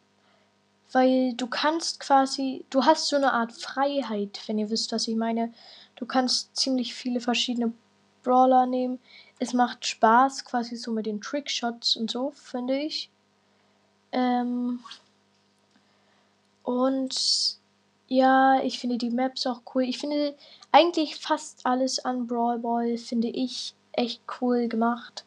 weil 0.91 1.33
du 1.33 1.47
kannst 1.47 1.99
quasi, 1.99 2.65
du 2.69 2.85
hast 2.85 3.07
so 3.07 3.17
eine 3.17 3.33
Art 3.33 3.51
Freiheit, 3.51 4.41
wenn 4.47 4.57
ihr 4.57 4.69
wisst, 4.69 4.91
was 4.91 5.07
ich 5.07 5.15
meine. 5.15 5.53
Du 5.95 6.05
kannst 6.05 6.55
ziemlich 6.55 6.93
viele 6.93 7.19
verschiedene 7.19 7.73
Brawler 8.23 8.65
nehmen. 8.65 8.99
Es 9.39 9.53
macht 9.53 9.85
Spaß, 9.85 10.45
quasi 10.45 10.75
so 10.75 10.91
mit 10.91 11.05
den 11.05 11.21
Trickshots 11.21 11.95
und 11.97 12.09
so, 12.09 12.31
finde 12.31 12.77
ich. 12.77 13.09
Ähm, 14.11 14.79
und 16.63 17.57
ja, 18.07 18.61
ich 18.63 18.79
finde 18.79 18.97
die 18.97 19.09
Maps 19.09 19.45
auch 19.45 19.61
cool. 19.73 19.83
Ich 19.83 19.97
finde 19.97 20.35
eigentlich 20.71 21.17
fast 21.17 21.65
alles 21.65 21.99
an 21.99 22.27
Brawl 22.27 22.59
Ball, 22.59 22.97
finde 22.97 23.27
ich 23.27 23.73
echt 23.91 24.21
cool 24.39 24.67
gemacht. 24.67 25.25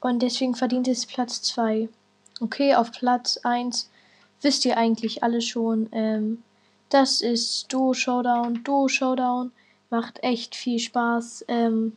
Und 0.00 0.20
deswegen 0.20 0.54
verdient 0.54 0.88
es 0.88 1.06
Platz 1.06 1.42
2. 1.42 1.88
Okay, 2.40 2.74
auf 2.74 2.90
Platz 2.92 3.38
1 3.38 3.90
wisst 4.40 4.64
ihr 4.64 4.76
eigentlich 4.76 5.22
alle 5.22 5.42
schon. 5.42 5.88
Ähm, 5.92 6.42
das 6.88 7.20
ist 7.20 7.72
Duo 7.72 7.92
Showdown. 7.92 8.64
Duo 8.64 8.88
Showdown 8.88 9.52
macht 9.90 10.22
echt 10.22 10.54
viel 10.54 10.78
Spaß, 10.78 11.44
ähm, 11.48 11.96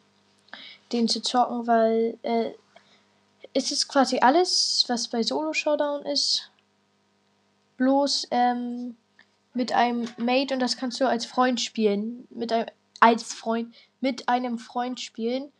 den 0.91 1.07
zu 1.07 1.21
zocken, 1.21 1.65
weil 1.65 2.17
äh, 2.23 2.51
es 3.53 3.71
ist 3.71 3.87
quasi 3.87 4.19
alles, 4.19 4.83
was 4.87 5.07
bei 5.07 5.23
Solo 5.23 5.53
Showdown 5.53 6.03
ist. 6.05 6.51
Bloß 7.77 8.27
ähm, 8.31 8.95
mit 9.53 9.71
einem 9.71 10.07
Mate 10.17 10.53
und 10.53 10.59
das 10.59 10.77
kannst 10.77 10.99
du 10.99 11.07
als 11.07 11.25
Freund 11.25 11.61
spielen. 11.61 12.27
Mit 12.29 12.51
einem, 12.51 12.67
als 12.99 13.33
Freund, 13.33 13.73
mit 14.01 14.27
einem 14.27 14.57
Freund 14.57 14.99
spielen. 14.99 15.51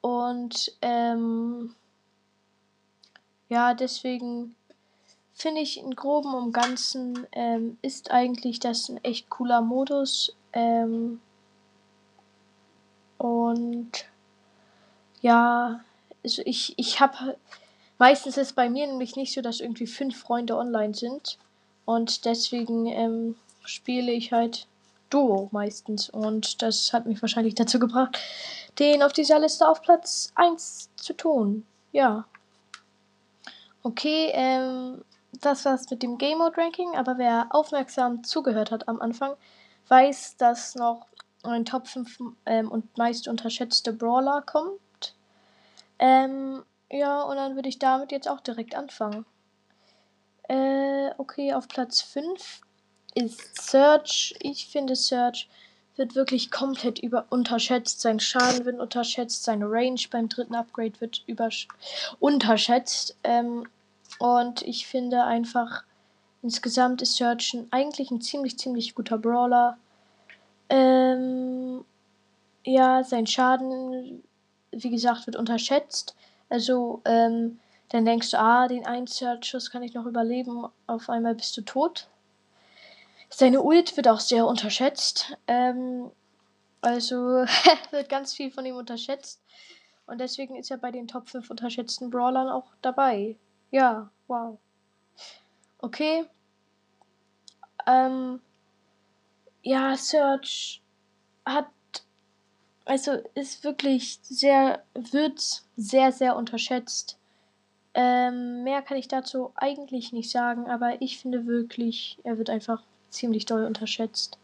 Und 0.00 0.72
ähm, 0.80 1.74
ja, 3.50 3.74
deswegen 3.74 4.54
finde 5.34 5.60
ich 5.60 5.78
in 5.78 5.94
groben 5.94 6.32
und 6.34 6.52
ganzen 6.52 7.26
ähm, 7.32 7.78
ist 7.82 8.10
eigentlich 8.10 8.60
das 8.60 8.88
ein 8.88 9.02
echt 9.04 9.28
cooler 9.28 9.60
Modus. 9.60 10.34
Ähm, 10.52 11.20
und 13.18 13.90
ja, 15.20 15.80
also 16.22 16.42
ich, 16.44 16.74
ich 16.78 17.00
habe 17.00 17.36
meistens 17.98 18.36
ist 18.36 18.54
bei 18.54 18.70
mir 18.70 18.86
nämlich 18.86 19.16
nicht 19.16 19.34
so, 19.34 19.42
dass 19.42 19.60
irgendwie 19.60 19.88
fünf 19.88 20.18
Freunde 20.18 20.56
online 20.56 20.94
sind. 20.94 21.36
Und 21.84 22.24
deswegen 22.26 22.86
ähm, 22.86 23.34
spiele 23.64 24.12
ich 24.12 24.32
halt 24.32 24.68
Duo 25.10 25.48
meistens. 25.50 26.08
Und 26.08 26.62
das 26.62 26.92
hat 26.92 27.06
mich 27.06 27.20
wahrscheinlich 27.20 27.56
dazu 27.56 27.80
gebracht, 27.80 28.16
den 28.78 29.02
auf 29.02 29.12
dieser 29.12 29.40
Liste 29.40 29.68
auf 29.68 29.82
Platz 29.82 30.30
1 30.36 30.90
zu 30.94 31.14
tun. 31.14 31.66
Ja. 31.90 32.26
Okay, 33.82 34.30
ähm, 34.34 35.04
das 35.40 35.64
war's 35.64 35.88
mit 35.90 36.02
dem 36.02 36.18
Game 36.18 36.38
Mode 36.38 36.56
Ranking, 36.56 36.96
aber 36.96 37.18
wer 37.18 37.48
aufmerksam 37.50 38.24
zugehört 38.24 38.70
hat 38.70 38.88
am 38.88 39.00
Anfang, 39.00 39.34
weiß, 39.88 40.36
dass 40.36 40.74
noch 40.74 41.06
ein 41.42 41.64
Top 41.64 41.88
5 41.88 42.18
ähm, 42.46 42.70
und 42.70 42.96
meist 42.98 43.28
unterschätzte 43.28 43.92
Brawler 43.92 44.42
kommt. 44.42 45.14
Ähm, 45.98 46.62
ja, 46.90 47.22
und 47.22 47.36
dann 47.36 47.54
würde 47.54 47.68
ich 47.68 47.78
damit 47.78 48.12
jetzt 48.12 48.28
auch 48.28 48.40
direkt 48.40 48.74
anfangen. 48.74 49.24
Äh, 50.48 51.10
okay, 51.16 51.54
auf 51.54 51.68
Platz 51.68 52.02
5 52.02 52.60
ist 53.14 53.62
Search. 53.62 54.34
Ich 54.40 54.66
finde, 54.66 54.96
Search 54.96 55.48
wird 56.00 56.14
wirklich 56.16 56.50
komplett 56.50 56.98
über 56.98 57.26
unterschätzt. 57.28 58.00
Sein 58.00 58.18
Schaden 58.18 58.64
wird 58.64 58.80
unterschätzt, 58.80 59.44
seine 59.44 59.70
Range 59.70 60.00
beim 60.10 60.30
dritten 60.30 60.54
Upgrade 60.54 60.98
wird 60.98 61.22
unterschätzt. 62.18 63.16
Ähm, 63.22 63.68
und 64.18 64.62
ich 64.62 64.86
finde 64.86 65.22
einfach, 65.24 65.84
insgesamt 66.42 67.02
ist 67.02 67.16
Search 67.16 67.56
eigentlich 67.70 68.10
ein 68.10 68.22
ziemlich, 68.22 68.58
ziemlich 68.58 68.94
guter 68.94 69.18
Brawler. 69.18 69.76
Ähm, 70.70 71.84
ja, 72.64 73.04
sein 73.04 73.26
Schaden, 73.26 74.24
wie 74.72 74.90
gesagt, 74.90 75.26
wird 75.26 75.36
unterschätzt. 75.36 76.16
Also, 76.48 77.02
ähm, 77.04 77.60
dann 77.90 78.06
denkst 78.06 78.30
du, 78.30 78.38
ah, 78.38 78.68
den 78.68 78.86
einen 78.86 79.06
Search-Schuss 79.06 79.70
kann 79.70 79.82
ich 79.82 79.92
noch 79.92 80.06
überleben. 80.06 80.64
Auf 80.86 81.10
einmal 81.10 81.34
bist 81.34 81.56
du 81.58 81.62
tot. 81.62 82.08
Seine 83.30 83.62
Ult 83.62 83.96
wird 83.96 84.08
auch 84.08 84.20
sehr 84.20 84.46
unterschätzt. 84.46 85.36
Ähm, 85.46 86.10
also 86.80 87.16
wird 87.90 88.08
ganz 88.08 88.34
viel 88.34 88.50
von 88.50 88.66
ihm 88.66 88.76
unterschätzt. 88.76 89.40
Und 90.06 90.18
deswegen 90.18 90.56
ist 90.56 90.70
er 90.70 90.76
bei 90.76 90.90
den 90.90 91.06
Top 91.06 91.28
5 91.28 91.48
unterschätzten 91.50 92.10
Brawlern 92.10 92.48
auch 92.48 92.66
dabei. 92.82 93.36
Ja, 93.70 94.10
wow. 94.26 94.58
Okay. 95.78 96.24
Ähm, 97.86 98.40
ja, 99.62 99.96
Search 99.96 100.82
hat, 101.46 101.70
also 102.84 103.12
ist 103.34 103.62
wirklich 103.62 104.18
sehr, 104.22 104.82
wird 104.94 105.62
sehr, 105.76 106.10
sehr 106.10 106.36
unterschätzt. 106.36 107.18
Ähm, 107.94 108.64
mehr 108.64 108.82
kann 108.82 108.96
ich 108.96 109.08
dazu 109.08 109.52
eigentlich 109.54 110.12
nicht 110.12 110.30
sagen, 110.30 110.68
aber 110.68 111.00
ich 111.02 111.18
finde 111.18 111.46
wirklich, 111.46 112.18
er 112.24 112.38
wird 112.38 112.50
einfach 112.50 112.82
ziemlich 113.10 113.46
doll 113.46 113.64
unterschätzt. 113.64 114.38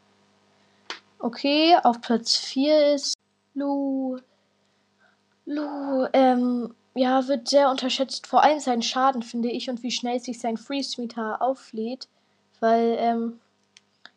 Okay, 1.19 1.77
auf 1.83 2.01
Platz 2.01 2.37
4 2.37 2.95
ist 2.95 3.15
Lu. 3.55 4.19
Lu, 5.47 6.07
ähm, 6.13 6.75
ja, 6.95 7.27
wird 7.29 7.49
sehr 7.49 7.71
unterschätzt. 7.71 8.27
Vor 8.27 8.43
allem 8.43 8.61
sein 8.61 8.83
Schaden, 8.83 9.23
finde 9.23 9.51
ich, 9.51 9.71
und 9.71 9.83
wie 9.83 9.91
schnell 9.91 10.21
sich 10.21 10.41
sein 10.41 10.57
Freeze-Meter 10.57 11.41
auflädt. 11.41 12.09
Weil, 12.61 12.97
ähm, 12.99 13.41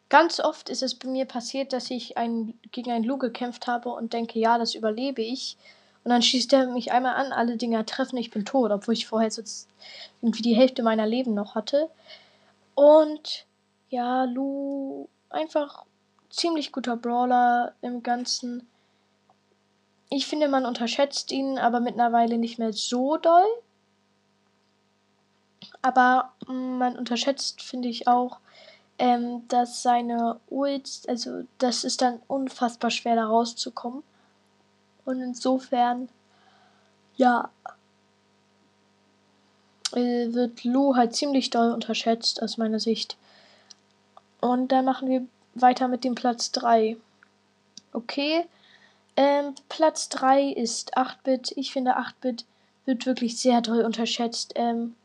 ganz 0.09 0.39
oft 0.39 0.69
ist 0.69 0.83
es 0.83 0.95
bei 0.95 1.07
mir 1.07 1.25
passiert, 1.25 1.73
dass 1.73 1.91
ich 1.91 2.17
ein, 2.17 2.53
gegen 2.71 2.91
einen 2.91 3.05
Lu 3.05 3.17
gekämpft 3.17 3.67
habe 3.67 3.89
und 3.89 4.13
denke, 4.13 4.39
ja, 4.39 4.57
das 4.57 4.75
überlebe 4.75 5.21
ich. 5.21 5.57
Und 6.03 6.11
dann 6.11 6.21
schießt 6.21 6.53
er 6.53 6.67
mich 6.67 6.91
einmal 6.91 7.15
an, 7.15 7.31
alle 7.31 7.57
Dinger 7.57 7.85
treffen, 7.85 8.17
ich 8.17 8.31
bin 8.31 8.45
tot, 8.45 8.71
obwohl 8.71 8.93
ich 8.93 9.07
vorher 9.07 9.29
so 9.29 9.41
irgendwie 10.21 10.41
die 10.41 10.55
Hälfte 10.55 10.81
meiner 10.83 11.05
Leben 11.05 11.33
noch 11.33 11.55
hatte. 11.55 11.89
Und 12.75 13.45
ja, 13.89 14.23
Lu 14.23 15.07
einfach 15.29 15.85
ziemlich 16.29 16.71
guter 16.71 16.95
Brawler 16.95 17.73
im 17.81 18.03
Ganzen. 18.03 18.67
Ich 20.09 20.27
finde, 20.27 20.47
man 20.47 20.65
unterschätzt 20.65 21.31
ihn 21.31 21.57
aber 21.57 21.79
mittlerweile 21.79 22.37
nicht 22.37 22.59
mehr 22.59 22.73
so 22.73 23.17
doll. 23.17 23.45
Aber 25.81 26.33
mm, 26.47 26.77
man 26.77 26.97
unterschätzt, 26.97 27.61
finde 27.61 27.87
ich 27.87 28.07
auch, 28.07 28.39
ähm, 28.97 29.47
dass 29.47 29.81
seine 29.81 30.39
Ults, 30.49 31.07
also 31.07 31.43
das 31.57 31.83
ist 31.83 32.01
dann 32.01 32.21
unfassbar 32.27 32.91
schwer 32.91 33.15
da 33.15 33.25
rauszukommen. 33.27 34.03
Und 35.05 35.21
insofern, 35.21 36.09
ja, 37.15 37.49
äh, 39.93 40.33
wird 40.33 40.63
Lu 40.63 40.95
halt 40.95 41.15
ziemlich 41.15 41.49
doll 41.49 41.71
unterschätzt 41.71 42.41
aus 42.41 42.57
meiner 42.57 42.79
Sicht. 42.79 43.17
Und 44.41 44.71
dann 44.71 44.85
machen 44.85 45.09
wir 45.09 45.25
weiter 45.55 45.87
mit 45.87 46.03
dem 46.03 46.15
Platz 46.15 46.51
3. 46.51 46.97
Okay. 47.93 48.45
Ähm, 49.15 49.55
Platz 49.67 50.09
3 50.09 50.49
ist 50.49 50.97
8-Bit. 50.97 51.53
Ich 51.55 51.73
finde 51.73 51.97
8-Bit 51.97 52.45
wird 52.85 53.05
wirklich 53.05 53.37
sehr 53.37 53.61
doll 53.61 53.81
unterschätzt. 53.81 54.53
Ähm, 54.55 54.95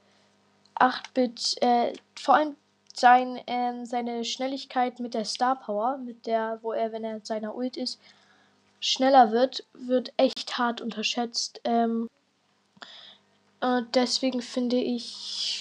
8-Bit, 0.79 1.57
äh, 1.63 1.93
vor 2.15 2.35
allem 2.35 2.57
sein, 2.95 3.41
ähm, 3.47 3.85
seine 3.87 4.25
Schnelligkeit 4.25 5.01
mit 5.01 5.15
der 5.15 5.25
Star 5.25 5.57
Power, 5.57 5.99
mit 5.99 6.27
der, 6.27 6.59
wo 6.63 6.73
er, 6.73 6.93
wenn 6.93 7.05
er 7.05 7.21
seiner 7.25 7.55
Ult 7.55 7.77
ist, 7.77 7.99
schneller 8.81 9.33
wird, 9.33 9.65
wird 9.73 10.13
echt 10.17 10.59
hart 10.59 10.81
unterschätzt. 10.81 11.61
Ähm, 11.65 12.09
und 13.61 13.95
deswegen 13.95 14.43
finde 14.43 14.77
ich, 14.77 15.59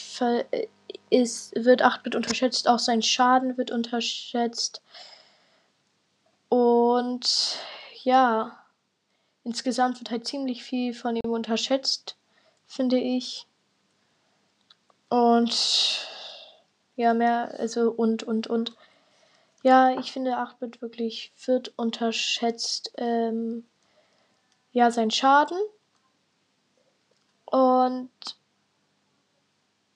ist, 1.13 1.53
wird 1.55 1.83
8-Bit 1.83 2.15
unterschätzt, 2.15 2.67
auch 2.67 2.79
sein 2.79 3.01
Schaden 3.01 3.57
wird 3.57 3.71
unterschätzt. 3.71 4.81
Und 6.49 7.57
ja, 8.03 8.57
insgesamt 9.43 9.99
wird 9.99 10.11
halt 10.11 10.27
ziemlich 10.27 10.63
viel 10.63 10.93
von 10.93 11.15
ihm 11.15 11.31
unterschätzt, 11.31 12.17
finde 12.65 12.97
ich. 12.97 13.47
Und 15.09 16.07
ja, 16.95 17.13
mehr, 17.13 17.55
also 17.59 17.91
und, 17.91 18.23
und, 18.23 18.47
und. 18.47 18.75
Ja, 19.61 19.97
ich 19.97 20.11
finde 20.11 20.37
8-Bit 20.37 20.81
wirklich 20.81 21.31
wird 21.45 21.73
unterschätzt. 21.77 22.91
Ähm, 22.97 23.65
ja, 24.71 24.91
sein 24.91 25.11
Schaden. 25.11 25.57
Und 27.45 28.09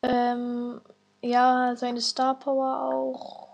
ähm, 0.04 0.82
ja, 1.22 1.76
seine 1.76 2.02
Star 2.02 2.36
Power 2.36 2.94
auch. 2.94 3.48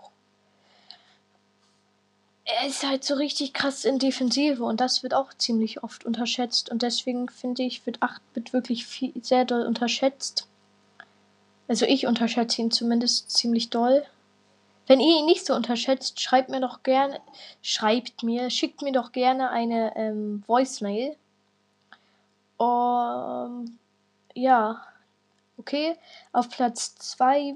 Er 2.44 2.66
ist 2.66 2.86
halt 2.86 3.04
so 3.04 3.14
richtig 3.14 3.54
krass 3.54 3.84
in 3.84 3.98
Defensive 3.98 4.62
und 4.62 4.80
das 4.80 5.02
wird 5.02 5.14
auch 5.14 5.32
ziemlich 5.34 5.82
oft 5.82 6.04
unterschätzt. 6.04 6.70
Und 6.70 6.82
deswegen 6.82 7.28
finde 7.30 7.62
ich, 7.62 7.86
wird 7.86 8.00
8-Bit 8.00 8.52
wirklich 8.52 8.86
viel, 8.86 9.12
sehr 9.22 9.46
doll 9.46 9.66
unterschätzt. 9.66 10.46
Also 11.68 11.86
ich 11.86 12.06
unterschätze 12.06 12.60
ihn 12.60 12.70
zumindest 12.70 13.30
ziemlich 13.30 13.70
doll. 13.70 14.04
Wenn 14.86 15.00
ihr 15.00 15.20
ihn 15.20 15.26
nicht 15.26 15.46
so 15.46 15.54
unterschätzt, 15.54 16.20
schreibt 16.20 16.50
mir 16.50 16.60
doch 16.60 16.82
gerne, 16.82 17.18
schreibt 17.62 18.22
mir, 18.22 18.50
schickt 18.50 18.82
mir 18.82 18.92
doch 18.92 19.12
gerne 19.12 19.48
eine 19.48 19.96
ähm, 19.96 20.44
Voicemail. 20.46 21.16
Um, 22.58 23.78
ja. 24.34 24.82
Okay, 25.66 25.96
auf 26.32 26.50
Platz 26.50 26.94
2 26.96 27.54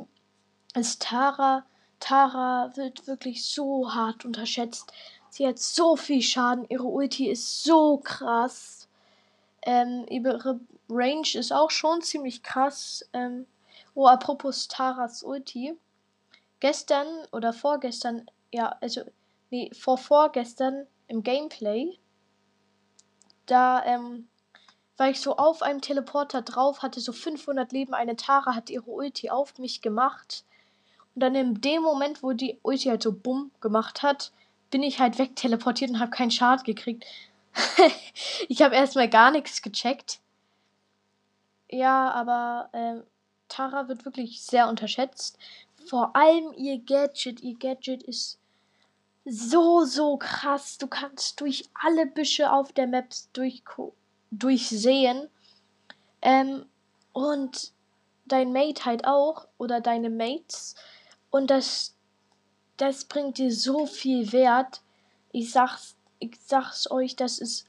ist 0.75 1.03
Tara. 1.03 1.67
Tara 2.01 2.73
wird 2.75 3.07
wirklich 3.07 3.45
so 3.45 3.93
hart 3.93 4.25
unterschätzt. 4.25 4.91
Sie 5.29 5.47
hat 5.47 5.59
so 5.59 5.95
viel 5.95 6.23
Schaden. 6.23 6.65
Ihre 6.71 6.87
Ulti 6.87 7.29
ist 7.29 7.65
so 7.65 7.99
krass. 7.99 8.89
Ähm, 9.61 10.07
ihre 10.09 10.59
Range 10.89 11.29
ist 11.35 11.53
auch 11.53 11.71
schon 11.71 12.01
ziemlich 12.01 12.43
krass. 12.43 13.07
Ähm, 13.13 13.47
oh, 13.95 14.07
apropos 14.07 14.69
Taras 14.69 15.23
Ulti. 15.23 15.77
Gestern 16.61 17.07
oder 17.31 17.53
vorgestern, 17.53 18.31
ja, 18.51 18.75
also, 18.81 19.03
nee, 19.51 19.71
vor 19.75 19.99
vorgestern 19.99 20.87
im 21.09 21.23
Gameplay, 21.23 21.99
da, 23.45 23.85
ähm, 23.85 24.28
war 24.99 25.09
ich 25.09 25.21
so 25.21 25.37
auf 25.37 25.63
einem 25.63 25.81
Teleporter 25.81 26.43
drauf, 26.43 26.83
hatte 26.83 27.01
so 27.01 27.13
500 27.13 27.73
Leben. 27.73 27.95
Eine 27.95 28.17
Tara 28.17 28.55
hat 28.55 28.69
ihre 28.69 28.91
Ulti 28.91 29.31
auf 29.31 29.57
mich 29.59 29.81
gemacht. 29.81 30.45
Und 31.15 31.21
dann 31.21 31.37
in 31.37 31.61
dem 31.61 31.83
Moment, 31.83 32.23
wo 32.23 32.33
die 32.33 32.59
Ulti 32.63 32.89
halt 32.89 33.03
so 33.03 33.13
bumm 33.13 33.53
gemacht 33.61 34.03
hat, 34.03 34.33
bin 34.71 34.83
ich 34.83 34.99
halt 34.99 35.19
wegteleportiert 35.19 35.93
und 35.93 36.01
habe 36.01 36.11
keinen 36.11 36.33
Schaden 36.33 36.65
gekriegt. 36.65 37.05
ich 38.49 38.61
habe 38.61 38.75
erstmal 38.75 39.09
gar 39.09 39.31
nichts 39.31 39.63
gecheckt. 39.63 40.19
Ja, 41.71 42.11
aber 42.11 42.69
ähm, 42.73 43.05
Tara 43.49 43.89
wird 43.89 44.05
wirklich 44.05 44.43
sehr 44.43 44.69
unterschätzt. 44.69 45.39
Vor 45.87 46.17
allem 46.17 46.53
ihr 46.57 46.79
Gadget. 46.79 47.41
Ihr 47.41 47.57
Gadget 47.57 48.03
ist 48.03 48.39
so, 49.25 49.85
so 49.85 50.17
krass. 50.17 50.77
Du 50.77 50.89
kannst 50.89 51.41
durch 51.41 51.69
alle 51.75 52.07
Büsche 52.07 52.51
auf 52.51 52.73
der 52.73 52.89
Map 52.89 53.15
durchgucken 53.33 53.98
durchsehen. 54.31 55.29
Ähm, 56.23 56.67
und 57.13 57.73
dein 58.27 58.53
Mate 58.53 58.85
halt 58.85 59.07
auch 59.07 59.49
oder 59.59 59.81
deine 59.81 60.11
Mates. 60.11 60.75
Und 61.31 61.51
das, 61.51 61.95
das 62.77 63.05
bringt 63.05 63.39
dir 63.39 63.53
so 63.53 63.87
viel 63.87 64.33
Wert. 64.33 64.83
Ich 65.33 65.51
sag's, 65.53 65.97
ich 66.19 66.37
sag's 66.41 66.91
euch, 66.91 67.17
das 67.17 67.39
ist 67.39 67.67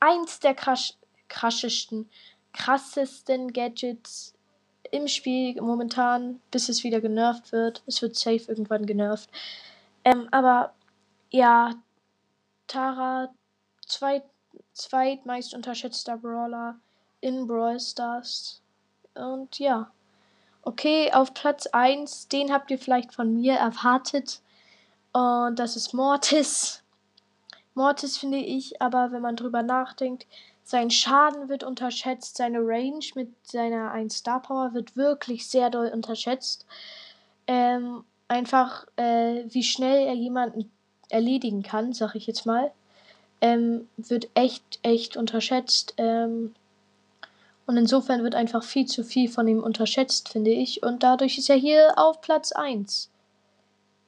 eins 0.00 0.40
der 0.40 0.54
krass, 0.54 0.96
krassesten, 1.28 2.08
krassesten 2.52 3.52
Gadgets 3.52 4.34
im 4.90 5.06
Spiel 5.06 5.60
momentan, 5.60 6.40
bis 6.50 6.68
es 6.68 6.82
wieder 6.82 7.00
genervt 7.00 7.52
wird. 7.52 7.82
Es 7.86 8.02
wird 8.02 8.16
safe 8.16 8.44
irgendwann 8.48 8.86
genervt. 8.86 9.30
Ähm, 10.04 10.28
aber 10.30 10.74
ja, 11.30 11.74
Tara, 12.66 13.32
zweit, 13.86 14.24
zweitmeist 14.72 15.54
unterschätzter 15.54 16.16
Brawler 16.16 16.78
in 17.20 17.46
Brawl 17.46 17.80
Stars. 17.80 18.62
Und 19.14 19.58
ja. 19.58 19.90
Okay, 20.62 21.10
auf 21.12 21.32
Platz 21.32 21.66
1, 21.66 22.28
den 22.28 22.52
habt 22.52 22.70
ihr 22.70 22.78
vielleicht 22.78 23.14
von 23.14 23.34
mir 23.34 23.54
erwartet. 23.54 24.40
Und 25.12 25.58
das 25.58 25.76
ist 25.76 25.94
Mortis. 25.94 26.82
Mortis 27.74 28.18
finde 28.18 28.38
ich, 28.38 28.80
aber 28.82 29.10
wenn 29.12 29.22
man 29.22 29.36
drüber 29.36 29.62
nachdenkt, 29.62 30.26
sein 30.62 30.90
Schaden 30.90 31.48
wird 31.48 31.64
unterschätzt, 31.64 32.36
seine 32.36 32.58
Range 32.60 33.04
mit 33.14 33.34
seiner 33.46 33.90
1 33.90 34.18
Star 34.18 34.40
Power 34.40 34.74
wird 34.74 34.96
wirklich 34.96 35.48
sehr 35.48 35.70
doll 35.70 35.88
unterschätzt. 35.88 36.66
Ähm, 37.46 38.04
einfach, 38.28 38.86
äh, 38.96 39.44
wie 39.48 39.64
schnell 39.64 40.06
er 40.06 40.14
jemanden 40.14 40.70
erledigen 41.08 41.62
kann, 41.62 41.92
sag 41.92 42.14
ich 42.14 42.26
jetzt 42.26 42.46
mal, 42.46 42.70
ähm, 43.40 43.88
wird 43.96 44.28
echt, 44.34 44.78
echt 44.82 45.16
unterschätzt. 45.16 45.94
Ähm, 45.96 46.54
und 47.66 47.76
insofern 47.76 48.24
wird 48.24 48.34
einfach 48.34 48.64
viel 48.64 48.86
zu 48.86 49.04
viel 49.04 49.28
von 49.28 49.46
ihm 49.46 49.62
unterschätzt, 49.62 50.28
finde 50.28 50.50
ich. 50.50 50.82
Und 50.82 51.02
dadurch 51.02 51.38
ist 51.38 51.48
er 51.48 51.56
hier 51.56 51.92
auf 51.96 52.20
Platz 52.20 52.52
1. 52.52 53.10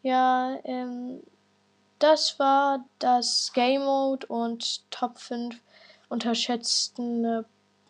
Ja, 0.03 0.59
ähm, 0.65 1.21
das 1.99 2.39
war 2.41 2.85
das 2.99 3.53
Game 3.55 3.85
Mode 3.85 4.27
und 4.27 4.91
Top 4.91 5.19
5 5.19 5.57
unterschätzten, 6.09 7.25
äh, 7.25 7.43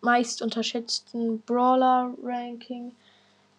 meist 0.02 0.42
unterschätzten 0.42 1.40
Brawler 1.40 2.12
Ranking. 2.22 2.94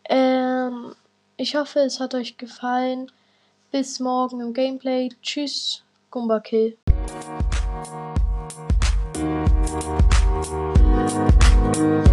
Ähm, 0.06 0.96
ich 1.38 1.56
hoffe, 1.56 1.80
es 1.80 2.00
hat 2.00 2.14
euch 2.14 2.38
gefallen. 2.38 3.12
Bis 3.72 4.00
morgen 4.00 4.40
im 4.40 4.54
Gameplay. 4.54 5.10
Tschüss, 5.24 5.82
Gumba 6.12 6.40
Kill. 6.40 6.78
thank 11.14 12.08
you 12.08 12.13